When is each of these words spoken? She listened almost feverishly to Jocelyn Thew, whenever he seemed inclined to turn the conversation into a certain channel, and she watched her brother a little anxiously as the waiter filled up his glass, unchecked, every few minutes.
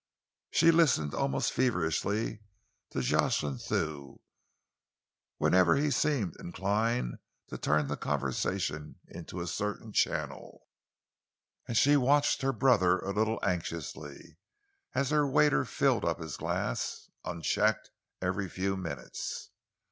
She 0.49 0.71
listened 0.71 1.13
almost 1.13 1.51
feverishly 1.51 2.39
to 2.89 3.01
Jocelyn 3.01 3.59
Thew, 3.59 4.19
whenever 5.37 5.75
he 5.75 5.91
seemed 5.91 6.35
inclined 6.39 7.19
to 7.49 7.59
turn 7.59 7.85
the 7.87 7.97
conversation 7.97 8.95
into 9.07 9.41
a 9.41 9.45
certain 9.45 9.93
channel, 9.93 10.65
and 11.67 11.77
she 11.77 11.97
watched 11.97 12.41
her 12.41 12.51
brother 12.51 12.97
a 12.97 13.13
little 13.13 13.37
anxiously 13.43 14.37
as 14.95 15.11
the 15.11 15.23
waiter 15.23 15.65
filled 15.65 16.03
up 16.03 16.19
his 16.19 16.35
glass, 16.35 17.07
unchecked, 17.23 17.91
every 18.23 18.49
few 18.49 18.75
minutes. 18.75 19.51